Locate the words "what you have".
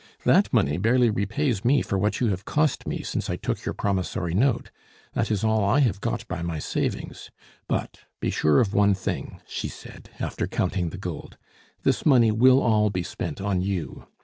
1.95-2.43